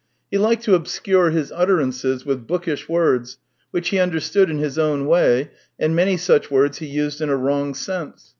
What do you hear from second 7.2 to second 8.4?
in a wrong sense.